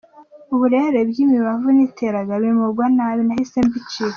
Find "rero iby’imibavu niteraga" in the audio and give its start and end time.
0.73-2.33